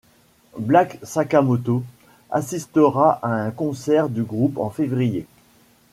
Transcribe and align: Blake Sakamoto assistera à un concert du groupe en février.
Blake 0.57 0.97
Sakamoto 1.03 1.83
assistera 2.31 3.19
à 3.21 3.33
un 3.35 3.51
concert 3.51 4.09
du 4.09 4.23
groupe 4.23 4.57
en 4.57 4.71
février. 4.71 5.27